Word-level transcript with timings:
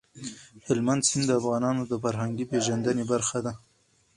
هلمند 0.67 1.01
سیند 1.07 1.25
د 1.27 1.31
افغانانو 1.39 1.81
د 1.87 1.93
فرهنګي 2.03 2.45
پیژندنې 2.51 3.03
برخه 3.11 3.39
ده. 3.45 3.51